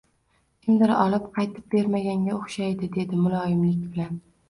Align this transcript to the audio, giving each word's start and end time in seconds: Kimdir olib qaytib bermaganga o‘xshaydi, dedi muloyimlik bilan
Kimdir 0.67 0.93
olib 0.95 1.27
qaytib 1.37 1.69
bermaganga 1.75 2.37
o‘xshaydi, 2.41 2.93
dedi 2.99 3.25
muloyimlik 3.25 3.89
bilan 3.89 4.23